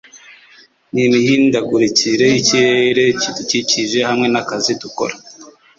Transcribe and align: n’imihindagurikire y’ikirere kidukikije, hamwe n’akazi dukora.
n’imihindagurikire 0.93 2.25
y’ikirere 2.33 3.03
kidukikije, 3.21 3.99
hamwe 4.09 4.27
n’akazi 4.29 4.71
dukora. 4.81 5.15